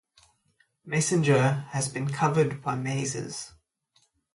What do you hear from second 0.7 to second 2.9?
"Messenger" has been covered by